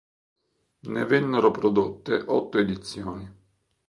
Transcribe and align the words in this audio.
Ne 0.87 1.05
vennero 1.05 1.51
prodotte 1.51 2.23
otto 2.25 2.57
edizioni. 2.57 3.31